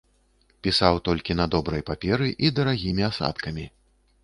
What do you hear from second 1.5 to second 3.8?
добрай паперы і дарагімі асадкамі.